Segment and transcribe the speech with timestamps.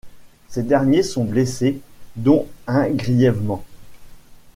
[0.49, 1.79] Ces derniers sont blessés,
[2.15, 3.63] dont un grièvement.